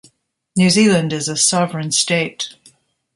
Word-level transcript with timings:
New 0.55 0.71
Zealand 0.71 1.13
is 1.13 1.27
a 1.29 1.37
sovereign 1.37 1.91
state. 1.91 2.55